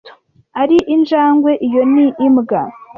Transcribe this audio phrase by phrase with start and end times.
[0.61, 1.51] ari injangwe.
[1.67, 2.61] Iyo ni imbwa.